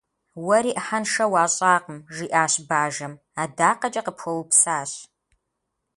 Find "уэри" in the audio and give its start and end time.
0.45-0.71